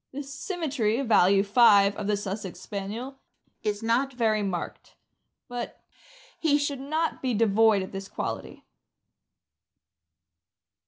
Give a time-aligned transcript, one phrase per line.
[0.11, 3.19] The symmetry (value 5) of the Sussex Spaniel
[3.61, 4.95] is riot very marked;
[5.47, 5.79] but
[6.39, 8.65] he should not be devoid of this quality.